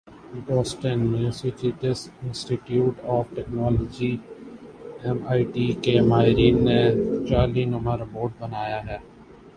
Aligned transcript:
Boston 0.45 0.99
میسا 1.11 1.49
چیوسیٹس 1.59 1.99
انسٹی 2.23 2.55
ٹیوٹ 2.67 2.95
of 3.15 3.25
technology 3.35 4.11
M 5.03 5.17
I 5.31 5.43
T 5.53 5.67
کے 5.83 5.95
ماہرین 6.09 6.55
نے 6.65 6.79
جیلی 7.29 7.63
نما 7.73 7.93
روبوٹ 7.97 8.31
بنایا 8.39 8.79
ہے 8.87 8.97